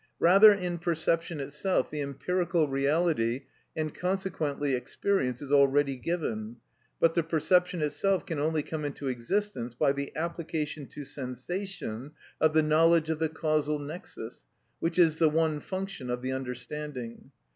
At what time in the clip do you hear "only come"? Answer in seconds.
8.39-8.83